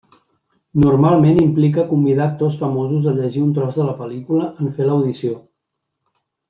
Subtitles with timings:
[0.85, 5.41] Normalment implica convidar actors famosos a llegir un tros de la pel·lícula en fer l'audició.